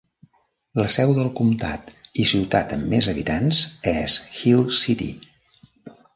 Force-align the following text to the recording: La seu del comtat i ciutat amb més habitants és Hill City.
La 0.79 0.85
seu 0.93 1.11
del 1.17 1.27
comtat 1.39 1.91
i 2.23 2.25
ciutat 2.31 2.73
amb 2.79 2.89
més 2.95 3.11
habitants 3.13 3.61
és 3.93 4.17
Hill 4.41 4.67
City. 4.81 5.13